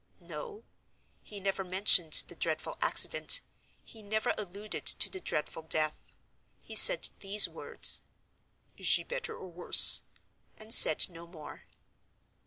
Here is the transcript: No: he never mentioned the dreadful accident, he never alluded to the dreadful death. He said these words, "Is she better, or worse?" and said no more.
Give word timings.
No: 0.19 0.63
he 1.21 1.39
never 1.39 1.63
mentioned 1.63 2.23
the 2.27 2.35
dreadful 2.35 2.75
accident, 2.81 3.41
he 3.83 4.01
never 4.01 4.33
alluded 4.35 4.83
to 4.83 5.11
the 5.11 5.19
dreadful 5.19 5.61
death. 5.61 6.15
He 6.59 6.73
said 6.75 7.11
these 7.19 7.47
words, 7.47 8.01
"Is 8.77 8.87
she 8.87 9.03
better, 9.03 9.37
or 9.37 9.47
worse?" 9.49 10.01
and 10.57 10.73
said 10.73 11.05
no 11.07 11.27
more. 11.27 11.65